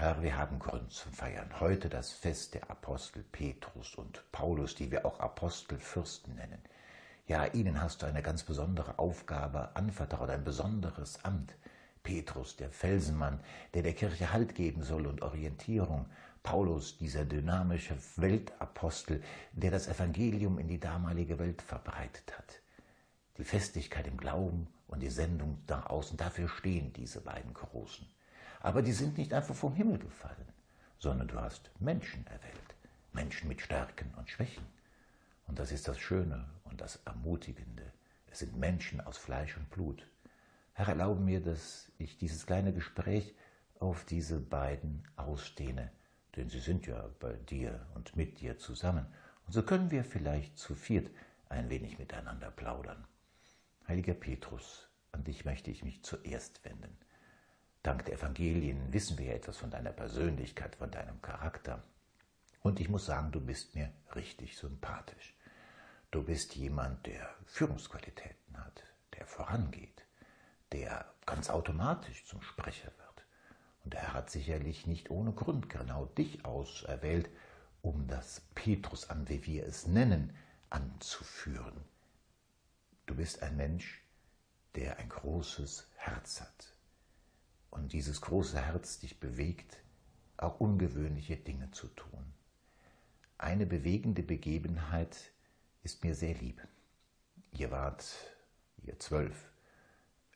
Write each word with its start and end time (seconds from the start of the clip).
Herr, 0.00 0.22
wir 0.22 0.36
haben 0.36 0.60
Grund 0.60 0.92
zum 0.92 1.12
Feiern. 1.12 1.58
Heute 1.58 1.88
das 1.88 2.12
Fest 2.12 2.54
der 2.54 2.70
Apostel 2.70 3.24
Petrus 3.32 3.96
und 3.96 4.22
Paulus, 4.30 4.76
die 4.76 4.92
wir 4.92 5.04
auch 5.04 5.18
Apostelfürsten 5.18 6.36
nennen. 6.36 6.62
Ja, 7.26 7.46
ihnen 7.46 7.82
hast 7.82 8.02
du 8.02 8.06
eine 8.06 8.22
ganz 8.22 8.44
besondere 8.44 9.00
Aufgabe 9.00 9.74
anvertraut, 9.74 10.30
ein 10.30 10.44
besonderes 10.44 11.24
Amt. 11.24 11.56
Petrus, 12.04 12.54
der 12.54 12.70
Felsenmann, 12.70 13.40
der 13.74 13.82
der 13.82 13.92
Kirche 13.92 14.32
Halt 14.32 14.54
geben 14.54 14.84
soll 14.84 15.04
und 15.04 15.20
Orientierung. 15.20 16.06
Paulus, 16.44 16.96
dieser 16.98 17.24
dynamische 17.24 17.96
Weltapostel, 18.14 19.20
der 19.50 19.72
das 19.72 19.88
Evangelium 19.88 20.60
in 20.60 20.68
die 20.68 20.78
damalige 20.78 21.40
Welt 21.40 21.60
verbreitet 21.60 22.38
hat. 22.38 22.60
Die 23.36 23.42
Festigkeit 23.42 24.06
im 24.06 24.16
Glauben 24.16 24.68
und 24.86 25.00
die 25.00 25.10
Sendung 25.10 25.58
nach 25.66 25.86
außen, 25.86 26.16
dafür 26.16 26.48
stehen 26.48 26.92
diese 26.92 27.20
beiden 27.20 27.52
Großen. 27.52 28.06
Aber 28.60 28.82
die 28.82 28.92
sind 28.92 29.18
nicht 29.18 29.32
einfach 29.32 29.54
vom 29.54 29.74
Himmel 29.74 29.98
gefallen, 29.98 30.48
sondern 30.98 31.28
du 31.28 31.40
hast 31.40 31.70
Menschen 31.78 32.26
erwählt, 32.26 32.74
Menschen 33.12 33.48
mit 33.48 33.60
Stärken 33.60 34.12
und 34.16 34.30
Schwächen. 34.30 34.66
Und 35.46 35.58
das 35.58 35.72
ist 35.72 35.88
das 35.88 35.98
Schöne 35.98 36.44
und 36.64 36.80
das 36.80 37.00
Ermutigende. 37.04 37.84
Es 38.30 38.40
sind 38.40 38.56
Menschen 38.56 39.00
aus 39.00 39.16
Fleisch 39.16 39.56
und 39.56 39.70
Blut. 39.70 40.06
Herr, 40.74 40.88
erlaube 40.88 41.20
mir, 41.20 41.40
dass 41.40 41.90
ich 41.98 42.18
dieses 42.18 42.46
kleine 42.46 42.72
Gespräch 42.72 43.34
auf 43.80 44.04
diese 44.04 44.38
beiden 44.38 45.04
ausdehne, 45.16 45.90
denn 46.36 46.48
sie 46.48 46.60
sind 46.60 46.86
ja 46.86 47.08
bei 47.20 47.32
dir 47.32 47.86
und 47.94 48.16
mit 48.16 48.40
dir 48.40 48.58
zusammen. 48.58 49.06
Und 49.46 49.52
so 49.52 49.62
können 49.62 49.90
wir 49.90 50.04
vielleicht 50.04 50.58
zu 50.58 50.74
viert 50.74 51.10
ein 51.48 51.70
wenig 51.70 51.98
miteinander 51.98 52.50
plaudern. 52.50 53.06
Heiliger 53.86 54.14
Petrus, 54.14 54.88
an 55.12 55.24
dich 55.24 55.44
möchte 55.44 55.70
ich 55.70 55.82
mich 55.82 56.02
zuerst 56.04 56.62
wenden. 56.64 56.96
Dank 57.88 58.04
der 58.04 58.16
Evangelien 58.16 58.92
wissen 58.92 59.16
wir 59.16 59.28
ja 59.28 59.32
etwas 59.32 59.56
von 59.56 59.70
deiner 59.70 59.92
Persönlichkeit, 59.92 60.76
von 60.76 60.90
deinem 60.90 61.22
Charakter. 61.22 61.82
Und 62.60 62.80
ich 62.80 62.90
muss 62.90 63.06
sagen, 63.06 63.32
du 63.32 63.40
bist 63.40 63.74
mir 63.74 63.90
richtig 64.14 64.58
sympathisch. 64.58 65.34
Du 66.10 66.22
bist 66.22 66.54
jemand, 66.54 67.06
der 67.06 67.34
Führungsqualitäten 67.46 68.58
hat, 68.58 68.84
der 69.14 69.24
vorangeht, 69.26 70.04
der 70.70 71.10
ganz 71.24 71.48
automatisch 71.48 72.26
zum 72.26 72.42
Sprecher 72.42 72.92
wird. 72.98 73.26
Und 73.86 73.94
er 73.94 74.12
hat 74.12 74.28
sicherlich 74.28 74.86
nicht 74.86 75.08
ohne 75.08 75.32
Grund 75.32 75.70
genau 75.70 76.04
dich 76.04 76.44
auserwählt, 76.44 77.30
um 77.80 78.06
das 78.06 78.42
Petrusamt, 78.54 79.30
wie 79.30 79.46
wir 79.46 79.66
es 79.66 79.86
nennen, 79.86 80.36
anzuführen. 80.68 81.86
Du 83.06 83.14
bist 83.14 83.42
ein 83.42 83.56
Mensch, 83.56 84.04
der 84.74 84.98
ein 84.98 85.08
großes 85.08 85.90
Herz 85.96 86.42
hat, 86.42 86.77
und 87.70 87.92
dieses 87.92 88.20
große 88.20 88.60
Herz 88.60 88.98
dich 88.98 89.20
bewegt, 89.20 89.78
auch 90.36 90.60
ungewöhnliche 90.60 91.36
Dinge 91.36 91.70
zu 91.70 91.88
tun. 91.88 92.32
Eine 93.36 93.66
bewegende 93.66 94.22
Begebenheit 94.22 95.32
ist 95.82 96.02
mir 96.04 96.14
sehr 96.14 96.34
lieb. 96.34 96.66
Ihr 97.52 97.70
wart, 97.70 98.04
ihr 98.82 98.98
zwölf, 98.98 99.50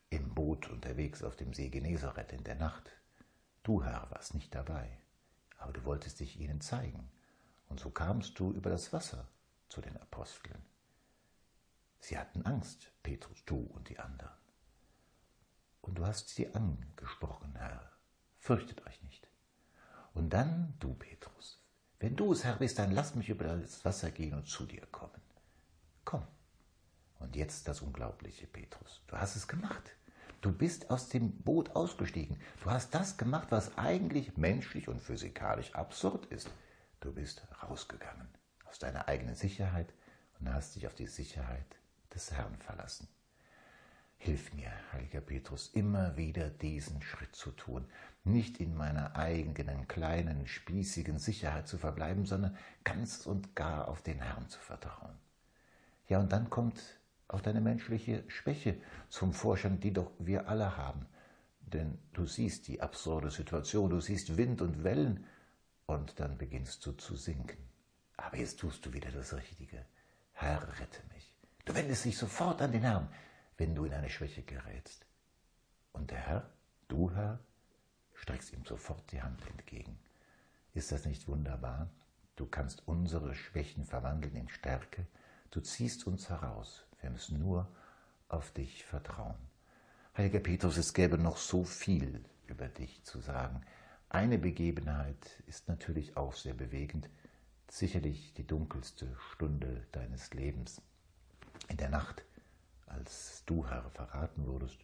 im 0.09 0.33
Boot 0.33 0.69
unterwegs 0.69 1.23
auf 1.23 1.35
dem 1.35 1.53
See 1.53 1.69
Genezareth 1.69 2.33
in 2.33 2.43
der 2.43 2.55
Nacht. 2.55 2.91
Du, 3.63 3.83
Herr, 3.83 4.07
warst 4.11 4.35
nicht 4.35 4.53
dabei, 4.53 4.89
aber 5.57 5.73
du 5.73 5.83
wolltest 5.85 6.19
dich 6.19 6.39
ihnen 6.39 6.61
zeigen. 6.61 7.09
Und 7.67 7.79
so 7.79 7.89
kamst 7.89 8.37
du 8.39 8.51
über 8.51 8.69
das 8.69 8.93
Wasser 8.93 9.27
zu 9.69 9.81
den 9.81 9.97
Aposteln. 9.97 10.63
Sie 11.99 12.17
hatten 12.17 12.45
Angst, 12.45 12.91
Petrus, 13.01 13.43
du 13.45 13.57
und 13.57 13.89
die 13.89 13.97
anderen. 13.97 14.42
Und 15.83 15.95
du 15.95 16.05
hast 16.05 16.29
sie 16.29 16.53
angesprochen, 16.55 17.53
Herr. 17.57 17.91
Fürchtet 18.39 18.85
euch 18.87 19.01
nicht. 19.03 19.27
Und 20.13 20.31
dann 20.31 20.73
du, 20.79 20.93
Petrus. 20.95 21.61
Wenn 21.99 22.15
du 22.15 22.31
es, 22.31 22.43
Herr, 22.43 22.55
bist, 22.55 22.79
dann 22.79 22.91
lass 22.91 23.15
mich 23.15 23.29
über 23.29 23.43
das 23.43 23.83
Wasser 23.85 24.09
gehen 24.09 24.33
und 24.33 24.47
zu 24.47 24.65
dir 24.65 24.85
kommen. 24.87 25.21
Komm. 26.05 26.25
Und 27.19 27.35
jetzt 27.35 27.67
das 27.67 27.81
Unglaubliche, 27.81 28.47
Petrus. 28.47 29.01
Du 29.07 29.17
hast 29.17 29.35
es 29.35 29.47
gemacht. 29.47 29.95
Du 30.41 30.51
bist 30.51 30.89
aus 30.89 31.09
dem 31.09 31.41
Boot 31.41 31.75
ausgestiegen. 31.75 32.37
Du 32.63 32.71
hast 32.71 32.93
das 32.93 33.17
gemacht, 33.17 33.47
was 33.51 33.77
eigentlich 33.77 34.37
menschlich 34.37 34.87
und 34.87 35.01
physikalisch 35.01 35.73
absurd 35.75 36.25
ist. 36.27 36.49
Du 37.01 37.13
bist 37.13 37.45
rausgegangen 37.61 38.27
aus 38.65 38.79
deiner 38.79 39.07
eigenen 39.07 39.35
Sicherheit 39.35 39.93
und 40.39 40.53
hast 40.53 40.75
dich 40.75 40.87
auf 40.87 40.95
die 40.95 41.07
Sicherheit 41.07 41.77
des 42.13 42.31
Herrn 42.31 42.57
verlassen. 42.57 43.07
Hilf 44.17 44.53
mir, 44.53 44.71
heiliger 44.93 45.21
Petrus, 45.21 45.69
immer 45.73 46.15
wieder 46.15 46.49
diesen 46.49 47.01
Schritt 47.01 47.35
zu 47.35 47.51
tun, 47.51 47.85
nicht 48.23 48.59
in 48.59 48.75
meiner 48.75 49.15
eigenen 49.15 49.87
kleinen, 49.87 50.47
spießigen 50.47 51.19
Sicherheit 51.19 51.67
zu 51.67 51.77
verbleiben, 51.77 52.25
sondern 52.25 52.57
ganz 52.83 53.25
und 53.25 53.55
gar 53.55 53.89
auf 53.89 54.01
den 54.01 54.21
Herrn 54.21 54.47
zu 54.49 54.59
vertrauen. 54.59 55.17
Ja, 56.07 56.19
und 56.19 56.31
dann 56.31 56.49
kommt 56.49 56.81
auch 57.27 57.41
deine 57.41 57.61
menschliche 57.61 58.23
Schwäche 58.27 58.77
zum 59.09 59.33
Vorschein, 59.33 59.79
die 59.79 59.91
doch 59.91 60.11
wir 60.19 60.47
alle 60.47 60.77
haben. 60.77 61.05
Denn 61.61 61.97
du 62.13 62.25
siehst 62.25 62.67
die 62.67 62.81
absurde 62.81 63.31
Situation, 63.31 63.89
du 63.89 63.99
siehst 63.99 64.37
Wind 64.37 64.61
und 64.61 64.83
Wellen 64.83 65.25
und 65.85 66.19
dann 66.19 66.37
beginnst 66.37 66.85
du 66.85 66.91
zu 66.93 67.15
sinken. 67.15 67.57
Aber 68.15 68.37
jetzt 68.37 68.59
tust 68.59 68.85
du 68.85 68.93
wieder 68.93 69.11
das 69.11 69.33
Richtige. 69.33 69.85
Herr, 70.33 70.61
rette 70.79 71.01
mich. 71.13 71.35
Du 71.65 71.75
wendest 71.75 72.05
dich 72.05 72.17
sofort 72.17 72.61
an 72.61 72.71
den 72.71 72.83
Herrn 72.83 73.09
wenn 73.57 73.75
du 73.75 73.85
in 73.85 73.93
eine 73.93 74.09
Schwäche 74.09 74.43
gerätst. 74.43 75.05
Und 75.91 76.11
der 76.11 76.19
Herr, 76.19 76.49
du 76.87 77.11
Herr, 77.11 77.39
streckst 78.13 78.53
ihm 78.53 78.65
sofort 78.65 79.11
die 79.11 79.21
Hand 79.21 79.45
entgegen. 79.47 79.99
Ist 80.73 80.91
das 80.91 81.05
nicht 81.05 81.27
wunderbar? 81.27 81.89
Du 82.35 82.47
kannst 82.47 82.87
unsere 82.87 83.35
Schwächen 83.35 83.85
verwandeln 83.85 84.35
in 84.35 84.49
Stärke. 84.49 85.05
Du 85.51 85.61
ziehst 85.61 86.07
uns 86.07 86.29
heraus. 86.29 86.85
Wir 86.99 87.11
müssen 87.11 87.39
nur 87.39 87.67
auf 88.27 88.51
dich 88.51 88.85
vertrauen. 88.85 89.35
Heiliger 90.17 90.39
Petrus, 90.39 90.77
es 90.77 90.93
gäbe 90.93 91.17
noch 91.17 91.37
so 91.37 91.63
viel 91.63 92.23
über 92.47 92.67
dich 92.67 93.03
zu 93.03 93.19
sagen. 93.19 93.61
Eine 94.09 94.37
Begebenheit 94.37 95.43
ist 95.47 95.67
natürlich 95.67 96.17
auch 96.17 96.33
sehr 96.33 96.53
bewegend, 96.53 97.09
sicherlich 97.69 98.33
die 98.33 98.45
dunkelste 98.45 99.07
Stunde 99.31 99.85
deines 99.91 100.33
Lebens. 100.33 100.81
In 101.67 101.77
der 101.77 101.89
Nacht, 101.89 102.23
als 102.93 103.43
du, 103.45 103.67
Herr, 103.67 103.89
verraten 103.91 104.45
wurdest 104.47 104.79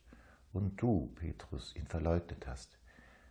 und 0.53 0.77
du, 0.77 1.07
Petrus, 1.15 1.75
ihn 1.75 1.87
verleugnet 1.87 2.47
hast. 2.47 2.77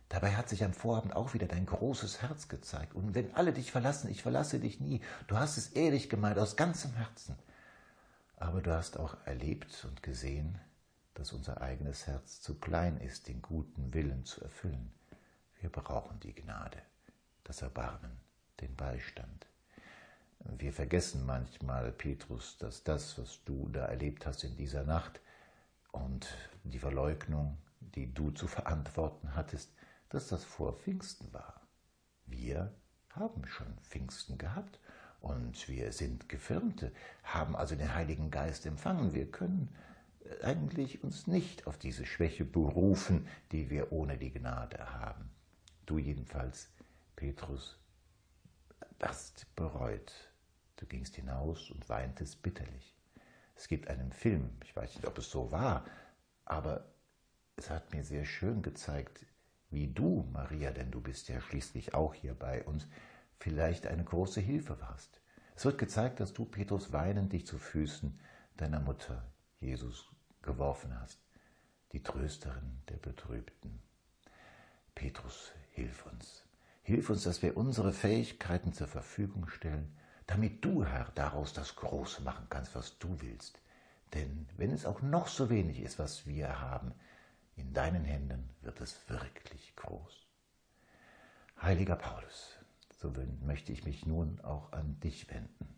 Dabei 0.09 0.35
hat 0.35 0.49
sich 0.49 0.63
am 0.63 0.73
Vorabend 0.73 1.15
auch 1.15 1.33
wieder 1.33 1.47
dein 1.47 1.67
großes 1.67 2.21
Herz 2.23 2.47
gezeigt. 2.47 2.95
Und 2.95 3.13
wenn 3.13 3.35
alle 3.35 3.53
dich 3.53 3.71
verlassen, 3.71 4.09
ich 4.09 4.23
verlasse 4.23 4.59
dich 4.59 4.79
nie. 4.79 5.01
Du 5.27 5.37
hast 5.37 5.57
es 5.57 5.69
ehrlich 5.69 6.09
gemeint, 6.09 6.39
aus 6.39 6.55
ganzem 6.55 6.93
Herzen. 6.93 7.37
Aber 8.37 8.61
du 8.61 8.73
hast 8.73 8.97
auch 8.97 9.17
erlebt 9.25 9.85
und 9.87 10.01
gesehen, 10.01 10.59
dass 11.13 11.33
unser 11.33 11.61
eigenes 11.61 12.07
Herz 12.07 12.41
zu 12.41 12.55
klein 12.55 12.97
ist, 12.97 13.27
den 13.27 13.41
guten 13.41 13.93
Willen 13.93 14.25
zu 14.25 14.41
erfüllen. 14.41 14.91
Wir 15.59 15.69
brauchen 15.69 16.19
die 16.21 16.33
Gnade, 16.33 16.81
das 17.43 17.61
Erbarmen, 17.61 18.19
den 18.61 18.75
Beistand. 18.75 19.45
Wir 20.39 20.73
vergessen 20.73 21.25
manchmal, 21.25 21.91
Petrus, 21.91 22.57
dass 22.57 22.83
das, 22.83 23.17
was 23.17 23.43
du 23.43 23.69
da 23.69 23.85
erlebt 23.85 24.25
hast 24.25 24.43
in 24.43 24.55
dieser 24.55 24.83
Nacht 24.83 25.19
und 25.91 26.27
die 26.63 26.79
Verleugnung, 26.79 27.57
die 27.79 28.13
du 28.13 28.31
zu 28.31 28.47
verantworten 28.47 29.35
hattest, 29.35 29.73
dass 30.09 30.27
das 30.27 30.43
vor 30.43 30.73
Pfingsten 30.73 31.31
war. 31.33 31.61
Wir 32.25 32.73
haben 33.09 33.45
schon 33.45 33.77
Pfingsten 33.81 34.37
gehabt 34.37 34.79
und 35.19 35.67
wir 35.67 35.91
sind 35.91 36.29
Gefirmte, 36.29 36.93
haben 37.23 37.55
also 37.55 37.75
den 37.75 37.93
Heiligen 37.93 38.31
Geist 38.31 38.65
empfangen. 38.65 39.13
Wir 39.13 39.29
können 39.29 39.75
eigentlich 40.41 41.03
uns 41.03 41.27
nicht 41.27 41.67
auf 41.67 41.77
diese 41.77 42.05
Schwäche 42.05 42.45
berufen, 42.45 43.27
die 43.51 43.69
wir 43.69 43.91
ohne 43.91 44.17
die 44.17 44.31
Gnade 44.31 44.93
haben. 44.93 45.29
Du 45.85 45.97
jedenfalls, 45.97 46.69
Petrus, 47.15 47.77
hast 49.01 49.53
bereut, 49.55 50.28
Du 50.79 50.85
gingst 50.85 51.17
hinaus 51.17 51.71
und 51.71 51.89
weintest 51.89 52.41
bitterlich. 52.41 52.95
Es 53.53 53.67
gibt 53.67 53.89
einen 53.89 54.13
Film, 54.13 54.49
ich 54.63 54.73
weiß 54.73 54.95
nicht, 54.95 55.05
ob 55.05 55.17
es 55.17 55.29
so 55.29 55.51
war, 55.51 55.83
aber 56.45 56.85
es 57.57 57.69
hat 57.69 57.91
mir 57.91 58.05
sehr 58.05 58.23
schön 58.23 58.61
gezeigt, 58.61 59.25
wie 59.69 59.87
du, 59.87 60.25
Maria, 60.31 60.71
denn 60.71 60.89
du 60.89 61.01
bist 61.01 61.27
ja 61.27 61.41
schließlich 61.41 61.93
auch 61.93 62.13
hier 62.13 62.33
bei 62.33 62.63
uns, 62.63 62.87
vielleicht 63.37 63.87
eine 63.87 64.05
große 64.05 64.39
Hilfe 64.39 64.79
warst. 64.79 65.21
Es 65.53 65.65
wird 65.65 65.77
gezeigt, 65.77 66.21
dass 66.21 66.33
du, 66.33 66.45
Petrus, 66.45 66.93
weinend 66.93 67.33
dich 67.33 67.45
zu 67.45 67.57
Füßen 67.57 68.17
deiner 68.55 68.79
Mutter, 68.79 69.29
Jesus, 69.59 70.09
geworfen 70.41 70.97
hast, 70.97 71.19
die 71.91 72.01
Trösterin 72.01 72.81
der 72.87 72.97
Betrübten. 72.97 73.81
Petrus, 74.95 75.51
hilf 75.71 76.05
uns. 76.05 76.45
Hilf 76.83 77.09
uns, 77.09 77.23
dass 77.23 77.41
wir 77.41 77.57
unsere 77.57 77.91
Fähigkeiten 77.91 78.71
zur 78.71 78.87
Verfügung 78.87 79.49
stellen, 79.49 79.93
damit 80.29 80.63
du, 80.63 80.85
Herr, 80.85 81.11
daraus 81.15 81.53
das 81.53 81.75
Große 81.75 82.21
machen 82.21 82.45
kannst, 82.51 82.75
was 82.75 82.99
du 82.99 83.19
willst. 83.19 83.59
Denn 84.13 84.47
wenn 84.57 84.71
es 84.71 84.85
auch 84.85 85.01
noch 85.01 85.27
so 85.27 85.49
wenig 85.49 85.81
ist, 85.81 85.97
was 85.97 86.27
wir 86.27 86.61
haben, 86.61 86.93
in 87.55 87.73
deinen 87.73 88.05
Händen 88.05 88.47
wird 88.61 88.79
es 88.79 89.09
wirklich 89.09 89.75
groß. 89.75 90.27
Heiliger 91.59 91.95
Paulus, 91.95 92.57
so 92.99 93.11
möchte 93.41 93.71
ich 93.71 93.85
mich 93.85 94.05
nun 94.05 94.39
auch 94.41 94.71
an 94.71 94.99
dich 94.99 95.27
wenden. 95.31 95.75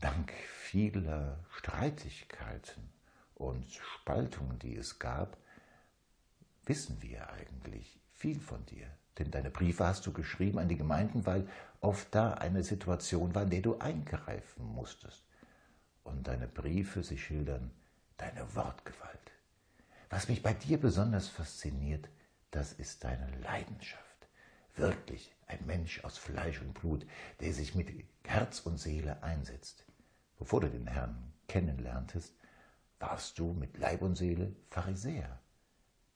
Dank 0.00 0.32
vieler 0.32 1.38
Streitigkeiten 1.50 2.90
und 3.36 3.70
Spaltungen, 3.70 4.58
die 4.58 4.74
es 4.74 4.98
gab, 4.98 5.36
wissen 6.64 7.00
wir 7.02 7.30
eigentlich 7.30 8.00
viel 8.14 8.40
von 8.40 8.66
dir. 8.66 8.88
Denn 9.18 9.30
deine 9.30 9.50
Briefe 9.50 9.86
hast 9.86 10.06
du 10.06 10.12
geschrieben 10.12 10.58
an 10.58 10.68
die 10.68 10.76
Gemeinden, 10.76 11.26
weil 11.26 11.48
oft 11.80 12.08
da 12.14 12.34
eine 12.34 12.62
Situation 12.62 13.34
war, 13.34 13.42
in 13.42 13.50
der 13.50 13.62
du 13.62 13.78
eingreifen 13.78 14.64
musstest. 14.64 15.24
Und 16.04 16.26
deine 16.28 16.46
Briefe, 16.46 17.02
sie 17.02 17.18
schildern 17.18 17.70
deine 18.16 18.54
Wortgewalt. 18.54 19.32
Was 20.10 20.28
mich 20.28 20.42
bei 20.42 20.54
dir 20.54 20.78
besonders 20.78 21.28
fasziniert, 21.28 22.08
das 22.50 22.72
ist 22.72 23.04
deine 23.04 23.28
Leidenschaft. 23.42 24.04
Wirklich 24.76 25.34
ein 25.46 25.66
Mensch 25.66 26.04
aus 26.04 26.16
Fleisch 26.16 26.60
und 26.60 26.74
Blut, 26.74 27.06
der 27.40 27.52
sich 27.52 27.74
mit 27.74 27.88
Herz 28.24 28.60
und 28.60 28.78
Seele 28.78 29.22
einsetzt. 29.22 29.84
Bevor 30.38 30.60
du 30.60 30.70
den 30.70 30.86
Herrn 30.86 31.32
kennenlerntest, 31.48 32.32
warst 33.00 33.38
du 33.38 33.52
mit 33.52 33.76
Leib 33.78 34.02
und 34.02 34.16
Seele 34.16 34.54
Pharisäer. 34.70 35.40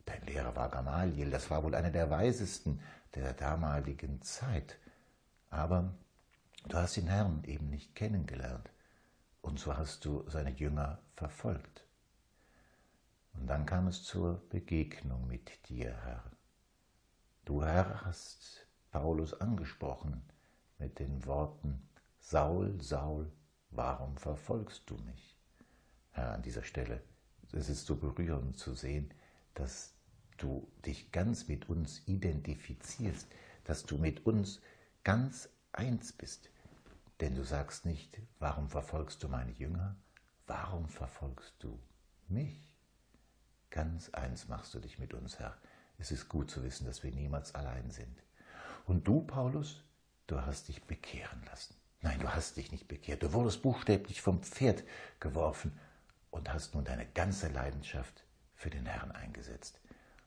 Dein 0.04 0.22
Lehrer 0.22 0.54
war 0.56 0.68
Gamaliel, 0.68 1.30
das 1.30 1.50
war 1.50 1.62
wohl 1.62 1.74
einer 1.74 1.90
der 1.90 2.10
weisesten 2.10 2.80
der 3.14 3.32
damaligen 3.34 4.22
Zeit. 4.22 4.78
Aber 5.50 5.94
du 6.68 6.76
hast 6.76 6.96
den 6.96 7.08
Herrn 7.08 7.44
eben 7.44 7.68
nicht 7.68 7.94
kennengelernt 7.94 8.70
und 9.42 9.58
so 9.58 9.76
hast 9.76 10.04
du 10.04 10.28
seine 10.28 10.50
Jünger 10.50 10.98
verfolgt. 11.14 11.84
Und 13.34 13.46
dann 13.46 13.66
kam 13.66 13.86
es 13.88 14.02
zur 14.02 14.42
Begegnung 14.48 15.26
mit 15.26 15.68
dir, 15.68 15.94
Herr. 16.04 16.24
Du, 17.44 17.64
Herr, 17.64 18.04
hast 18.04 18.66
Paulus 18.90 19.34
angesprochen 19.34 20.22
mit 20.78 20.98
den 20.98 21.24
Worten, 21.26 21.82
Saul, 22.20 22.80
Saul, 22.80 23.30
warum 23.70 24.16
verfolgst 24.16 24.88
du 24.88 24.94
mich? 24.98 25.36
Herr, 26.12 26.32
an 26.32 26.42
dieser 26.42 26.62
Stelle, 26.62 27.02
es 27.52 27.68
ist 27.68 27.86
so 27.86 27.96
berührend 27.96 28.56
zu 28.56 28.74
sehen, 28.74 29.12
dass 29.54 29.94
du 30.36 30.68
dich 30.84 31.12
ganz 31.12 31.48
mit 31.48 31.68
uns 31.68 32.02
identifizierst, 32.06 33.28
dass 33.64 33.84
du 33.84 33.98
mit 33.98 34.26
uns 34.26 34.60
ganz 35.04 35.48
eins 35.72 36.12
bist. 36.12 36.50
Denn 37.20 37.34
du 37.34 37.44
sagst 37.44 37.86
nicht, 37.86 38.20
warum 38.38 38.68
verfolgst 38.68 39.22
du 39.22 39.28
meine 39.28 39.52
Jünger? 39.52 39.96
Warum 40.46 40.88
verfolgst 40.88 41.54
du 41.60 41.78
mich? 42.28 42.72
Ganz 43.70 44.10
eins 44.10 44.48
machst 44.48 44.74
du 44.74 44.80
dich 44.80 44.98
mit 44.98 45.14
uns, 45.14 45.38
Herr. 45.38 45.56
Es 45.98 46.10
ist 46.10 46.28
gut 46.28 46.50
zu 46.50 46.62
wissen, 46.62 46.84
dass 46.84 47.02
wir 47.02 47.12
niemals 47.12 47.54
allein 47.54 47.90
sind. 47.90 48.22
Und 48.86 49.06
du, 49.06 49.20
Paulus, 49.20 49.84
du 50.26 50.40
hast 50.40 50.68
dich 50.68 50.82
bekehren 50.84 51.42
lassen. 51.44 51.76
Nein, 52.00 52.18
du 52.18 52.28
hast 52.28 52.56
dich 52.56 52.72
nicht 52.72 52.88
bekehrt. 52.88 53.22
Du 53.22 53.32
wurdest 53.32 53.62
buchstäblich 53.62 54.20
vom 54.20 54.42
Pferd 54.42 54.82
geworfen 55.20 55.78
und 56.30 56.52
hast 56.52 56.74
nun 56.74 56.84
deine 56.84 57.06
ganze 57.06 57.48
Leidenschaft 57.48 58.24
für 58.62 58.70
den 58.70 58.86
Herrn 58.86 59.10
eingesetzt. 59.10 59.80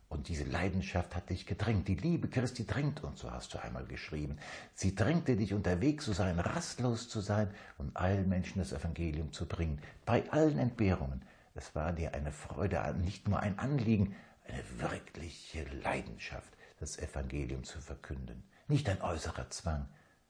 Und 0.09 0.27
diese 0.27 0.43
Leidenschaft 0.43 1.15
hat 1.15 1.29
dich 1.29 1.47
gedrängt. 1.47 1.87
Die 1.87 1.95
Liebe 1.95 2.27
Christi 2.27 2.65
drängt 2.65 3.03
uns, 3.03 3.21
so 3.21 3.31
hast 3.31 3.53
du 3.53 3.59
einmal 3.59 3.85
geschrieben. 3.85 4.37
Sie 4.73 4.93
drängte 4.93 5.35
dich 5.35 5.53
unterwegs 5.53 6.05
zu 6.05 6.13
sein, 6.13 6.39
rastlos 6.39 7.09
zu 7.09 7.21
sein 7.21 7.49
und 7.77 7.95
allen 7.95 8.29
Menschen 8.29 8.59
das 8.59 8.73
Evangelium 8.73 9.31
zu 9.31 9.47
bringen. 9.47 9.81
Bei 10.05 10.29
allen 10.31 10.59
Entbehrungen. 10.59 11.23
Es 11.55 11.73
war 11.73 11.93
dir 11.93 12.13
eine 12.13 12.33
Freude, 12.33 12.93
nicht 12.95 13.27
nur 13.29 13.39
ein 13.39 13.57
Anliegen, 13.57 14.15
eine 14.47 14.63
wirkliche 14.77 15.63
Leidenschaft, 15.83 16.53
das 16.79 16.99
Evangelium 16.99 17.63
zu 17.63 17.79
verkünden. 17.79 18.43
Nicht 18.67 18.89
ein 18.89 19.01
äußerer 19.01 19.49
Zwang, 19.49 19.87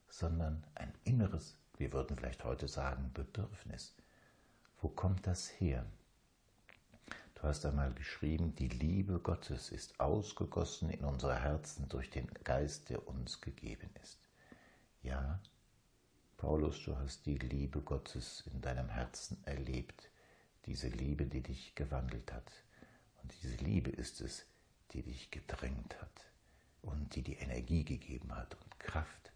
sondern 0.07 0.63
ein 0.75 0.93
inneres, 1.03 1.57
wir 1.77 1.91
würden 1.91 2.15
vielleicht 2.15 2.43
heute 2.43 2.67
sagen, 2.67 3.11
Bedürfnis. 3.13 3.95
Wo 4.79 4.89
kommt 4.89 5.25
das 5.25 5.49
her? 5.59 5.85
Du 7.35 7.43
hast 7.43 7.65
einmal 7.65 7.93
geschrieben, 7.93 8.55
die 8.55 8.69
Liebe 8.69 9.19
Gottes 9.19 9.69
ist 9.69 9.99
ausgegossen 9.99 10.89
in 10.89 11.03
unsere 11.03 11.39
Herzen 11.39 11.87
durch 11.89 12.09
den 12.09 12.27
Geist, 12.43 12.89
der 12.89 13.07
uns 13.07 13.41
gegeben 13.41 13.89
ist. 14.01 14.17
Ja, 15.03 15.39
Paulus, 16.37 16.83
du 16.83 16.97
hast 16.97 17.25
die 17.25 17.37
Liebe 17.37 17.81
Gottes 17.81 18.43
in 18.51 18.61
deinem 18.61 18.89
Herzen 18.89 19.37
erlebt, 19.45 20.09
diese 20.65 20.87
Liebe, 20.87 21.25
die 21.25 21.41
dich 21.41 21.75
gewandelt 21.75 22.33
hat. 22.33 22.51
Und 23.21 23.33
diese 23.43 23.55
Liebe 23.57 23.91
ist 23.91 24.21
es, 24.21 24.45
die 24.91 25.03
dich 25.03 25.29
gedrängt 25.29 26.01
hat 26.01 26.25
und 26.81 27.15
die 27.15 27.21
die 27.21 27.35
Energie 27.35 27.83
gegeben 27.83 28.35
hat 28.35 28.55
und 28.55 28.79
Kraft. 28.79 29.31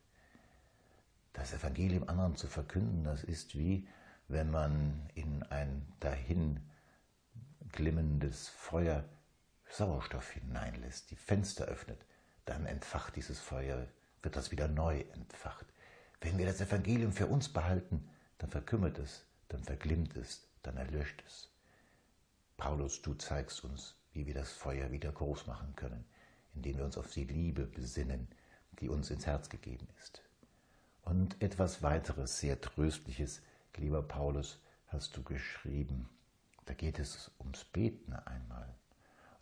Das 1.33 1.53
Evangelium 1.53 2.07
anderen 2.09 2.35
zu 2.35 2.47
verkünden, 2.47 3.03
das 3.03 3.23
ist 3.23 3.57
wie 3.57 3.87
wenn 4.29 4.51
man 4.51 5.09
in 5.15 5.43
ein 5.43 5.85
dahin 5.99 6.59
glimmendes 7.71 8.49
Feuer 8.49 9.03
Sauerstoff 9.69 10.31
hineinlässt, 10.31 11.11
die 11.11 11.15
Fenster 11.15 11.65
öffnet, 11.65 12.05
dann 12.45 12.65
entfacht 12.65 13.15
dieses 13.15 13.39
Feuer, 13.39 13.87
wird 14.21 14.35
das 14.35 14.51
wieder 14.51 14.67
neu 14.67 15.01
entfacht. 15.13 15.65
Wenn 16.21 16.37
wir 16.37 16.45
das 16.45 16.59
Evangelium 16.59 17.13
für 17.13 17.27
uns 17.27 17.49
behalten, 17.49 18.09
dann 18.39 18.49
verkümmert 18.49 18.97
es, 18.97 19.25
dann 19.47 19.63
verglimmt 19.63 20.15
es, 20.15 20.47
dann 20.63 20.77
erlöscht 20.77 21.23
es. 21.25 21.49
Paulus, 22.57 23.01
du 23.01 23.13
zeigst 23.13 23.63
uns, 23.63 23.95
wie 24.13 24.25
wir 24.25 24.33
das 24.33 24.51
Feuer 24.51 24.91
wieder 24.91 25.11
groß 25.11 25.47
machen 25.47 25.75
können, 25.75 26.03
indem 26.55 26.77
wir 26.77 26.85
uns 26.85 26.97
auf 26.97 27.11
die 27.11 27.25
Liebe 27.25 27.65
besinnen, 27.65 28.27
die 28.79 28.89
uns 28.89 29.11
ins 29.11 29.25
Herz 29.25 29.49
gegeben 29.49 29.87
ist. 29.97 30.23
Und 31.03 31.41
etwas 31.41 31.81
weiteres, 31.83 32.39
sehr 32.39 32.59
Tröstliches, 32.59 33.41
lieber 33.77 34.01
Paulus, 34.01 34.59
hast 34.87 35.15
du 35.15 35.23
geschrieben. 35.23 36.09
Da 36.69 36.75
geht 36.75 36.99
es 36.99 37.31
ums 37.39 37.63
Beten 37.63 38.13
einmal. 38.13 38.75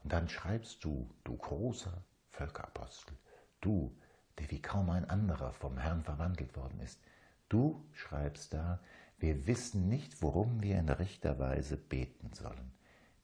Und 0.02 0.14
dann 0.14 0.30
schreibst 0.30 0.82
du, 0.86 1.14
du 1.26 1.36
großer 1.36 2.02
Völkerapostel, 2.30 3.18
du, 3.60 3.94
der 4.40 4.50
wie 4.50 4.62
kaum 4.62 4.90
ein 4.90 5.10
anderer 5.10 5.52
vom 5.52 5.78
Herrn 5.78 6.06
verwandelt 6.06 6.56
worden 6.56 6.80
ist, 6.80 7.02
du 7.50 7.86
schreibst 7.92 8.54
da, 8.54 8.80
wir 9.20 9.46
wissen 9.46 9.90
nicht, 9.90 10.22
worum 10.22 10.62
wir 10.64 10.80
in 10.80 10.88
rechter 10.88 11.38
Weise 11.38 11.76
beten 11.76 12.32
sollen. 12.32 12.72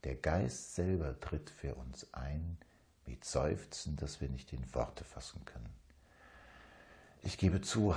Der 0.04 0.16
Geist 0.16 0.76
selber 0.76 1.18
tritt 1.22 1.50
für 1.50 1.76
uns 1.76 2.14
ein, 2.14 2.58
mit 3.06 3.24
Seufzen, 3.24 3.96
das 3.96 4.20
wir 4.20 4.28
nicht 4.28 4.52
in 4.52 4.76
Worte 4.76 5.06
fassen 5.06 5.46
können. 5.46 5.74
Ich 7.22 7.38
gebe 7.38 7.62
zu, 7.62 7.96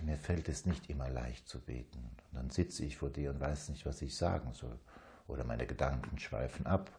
mir 0.00 0.18
fällt 0.18 0.48
es 0.48 0.66
nicht 0.66 0.90
immer 0.90 1.08
leicht 1.08 1.48
zu 1.48 1.60
beten. 1.60 2.00
Und 2.00 2.36
dann 2.36 2.50
sitze 2.50 2.84
ich 2.84 2.96
vor 2.96 3.10
dir 3.10 3.30
und 3.30 3.38
weiß 3.38 3.68
nicht, 3.68 3.86
was 3.86 4.02
ich 4.02 4.16
sagen 4.16 4.52
soll 4.52 4.80
oder 5.28 5.44
meine 5.44 5.66
Gedanken 5.66 6.18
schweifen 6.18 6.66
ab 6.66 6.90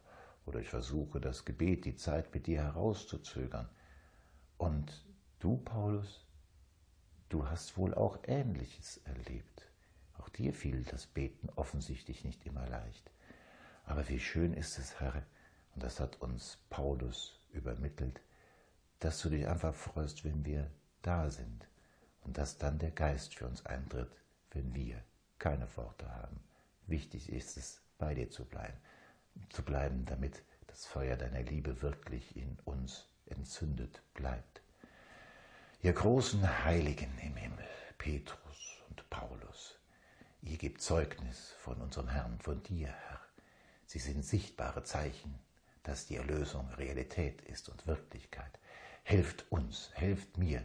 oder 0.46 0.60
ich 0.60 0.70
versuche 0.70 1.20
das 1.20 1.46
Gebet, 1.46 1.86
die 1.86 1.96
Zeit 1.96 2.34
mit 2.34 2.48
dir 2.48 2.64
herauszuzögern. 2.64 3.70
Und 4.58 5.06
du, 5.40 5.58
Paulus, 5.58 6.26
du 7.28 7.48
hast 7.48 7.78
wohl 7.78 7.94
auch 7.94 8.20
Ähnliches 8.24 8.98
erlebt. 9.04 9.68
Auch 10.18 10.30
dir 10.30 10.54
fiel 10.54 10.84
das 10.84 11.06
Beten 11.06 11.50
offensichtlich 11.56 12.24
nicht 12.24 12.46
immer 12.46 12.68
leicht. 12.68 13.12
Aber 13.86 14.08
wie 14.08 14.20
schön 14.20 14.54
ist 14.54 14.78
es, 14.78 15.00
Herr, 15.00 15.24
und 15.74 15.84
das 15.84 16.00
hat 16.00 16.22
uns 16.22 16.58
Paulus 16.70 17.40
übermittelt, 17.52 18.22
dass 19.00 19.22
du 19.22 19.30
dich 19.30 19.48
einfach 19.48 19.74
freust, 19.74 20.26
wenn 20.26 20.46
wir 20.46 20.70
da 21.02 21.30
sind 21.30 21.68
und 22.22 22.38
dass 22.38 22.58
dann 22.58 22.80
der 22.80 22.92
Geist 22.92 23.36
für 23.36 23.48
uns 23.48 23.66
eintritt, 23.66 24.12
wenn 24.52 24.74
wir 24.76 25.02
keine 25.38 25.68
Worte 25.78 26.14
haben. 26.14 26.40
Wichtig 26.86 27.32
ist 27.32 27.56
es, 27.58 27.82
bei 28.00 28.16
dir 28.16 28.32
zu 28.32 28.46
bleiben, 28.46 28.78
zu 29.50 29.62
bleiben, 29.64 30.06
damit 30.06 30.42
das 30.66 30.88
Feuer 30.88 31.16
deiner 31.16 31.44
Liebe 31.44 31.84
wirklich 31.84 32.36
in 32.36 32.58
uns 32.66 33.08
entzündet 33.28 34.02
bleibt. 34.16 34.62
Ihr 35.82 35.94
großen 35.94 36.66
Heiligen 36.66 37.12
im 37.22 37.36
Himmel, 37.36 37.68
Petrus 38.00 38.82
und 38.90 39.08
Paulus, 39.10 39.78
ihr 40.42 40.58
gebt 40.58 40.82
Zeugnis 40.82 41.54
von 41.60 41.80
unserem 41.82 42.10
Herrn, 42.10 42.40
von 42.40 42.64
dir, 42.64 42.88
Herr. 42.88 43.20
Sie 43.86 44.00
sind 44.00 44.26
sichtbare 44.26 44.84
Zeichen, 44.84 45.38
dass 45.84 46.06
die 46.06 46.16
Erlösung 46.16 46.70
Realität 46.74 47.42
ist 47.44 47.70
und 47.70 47.86
Wirklichkeit. 47.88 48.60
Helft 49.04 49.46
uns, 49.52 49.92
helft 49.94 50.38
mir, 50.38 50.64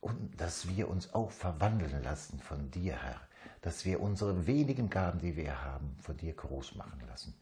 und 0.00 0.40
dass 0.40 0.68
wir 0.68 0.88
uns 0.88 1.14
auch 1.14 1.30
verwandeln 1.30 2.02
lassen 2.02 2.40
von 2.40 2.70
dir, 2.70 3.00
Herr, 3.00 3.20
dass 3.62 3.84
wir 3.84 4.00
unsere 4.00 4.46
wenigen 4.46 4.90
Gaben, 4.90 5.20
die 5.20 5.36
wir 5.36 5.64
haben, 5.64 5.96
von 6.00 6.16
dir 6.16 6.34
groß 6.34 6.74
machen 6.74 7.00
lassen. 7.08 7.34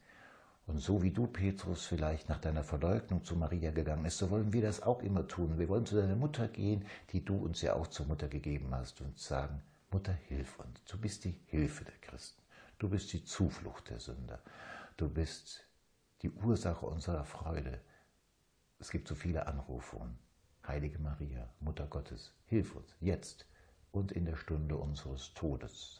Und 0.67 0.79
so 0.79 1.03
wie 1.03 1.11
du, 1.11 1.27
Petrus, 1.27 1.87
vielleicht 1.87 2.29
nach 2.29 2.39
deiner 2.39 2.63
Verleugnung 2.63 3.25
zu 3.25 3.35
Maria 3.35 3.73
gegangen 3.73 4.05
bist, 4.05 4.19
so 4.19 4.31
wollen 4.31 4.53
wir 4.53 4.63
das 4.63 4.83
auch 4.83 5.03
immer 5.03 5.27
tun. 5.27 5.59
Wir 5.59 5.69
wollen 5.69 5.87
zu 5.87 5.97
deiner 5.97 6.15
Mutter 6.15 6.47
gehen, 6.47 6.85
die 7.11 7.25
du 7.25 7.37
uns 7.37 7.63
ja 7.63 7.75
auch 7.75 7.89
zur 7.89 8.07
Mutter 8.07 8.29
gegeben 8.29 8.69
hast, 8.71 9.01
und 9.01 9.19
sagen, 9.19 9.63
Mutter, 9.91 10.13
hilf 10.29 10.61
uns. 10.61 10.85
Du 10.85 10.99
bist 10.99 11.25
die 11.25 11.35
Hilfe 11.47 11.85
der 11.85 11.99
Christen. 12.01 12.41
Du 12.79 12.89
bist 12.89 13.13
die 13.13 13.25
Zuflucht 13.25 13.91
der 13.91 13.99
Sünder. 13.99 14.39
Du 14.97 15.09
bist 15.09 15.67
die 16.23 16.31
Ursache 16.31 16.87
unserer 16.87 17.25
Freude. 17.25 17.81
Es 18.79 18.91
gibt 18.91 19.09
so 19.09 19.15
viele 19.15 19.47
Anrufungen. 19.47 20.19
Heilige 20.67 20.99
Maria, 20.99 21.49
Mutter 21.59 21.87
Gottes, 21.87 22.33
hilf 22.45 22.77
uns 22.77 22.95
jetzt 23.01 23.47
und 23.91 24.13
in 24.13 24.27
der 24.27 24.37
Stunde 24.37 24.77
unseres 24.77 25.35
Todes. 25.35 26.00